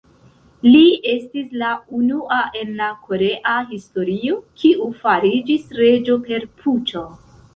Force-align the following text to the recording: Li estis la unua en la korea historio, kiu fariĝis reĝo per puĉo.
Li 0.67 0.79
estis 1.09 1.51
la 1.63 1.67
unua 1.97 2.39
en 2.61 2.71
la 2.79 2.87
korea 3.09 3.53
historio, 3.73 4.37
kiu 4.61 4.87
fariĝis 5.05 5.69
reĝo 5.81 6.17
per 6.29 6.49
puĉo. 6.63 7.07